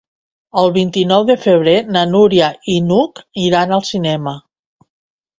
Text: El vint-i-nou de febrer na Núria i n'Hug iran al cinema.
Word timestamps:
El 0.59 0.71
vint-i-nou 0.75 1.25
de 1.25 1.33
febrer 1.41 1.75
na 1.97 2.01
Núria 2.13 2.47
i 2.75 2.77
n'Hug 2.85 3.21
iran 3.43 3.75
al 3.77 3.85
cinema. 3.91 4.33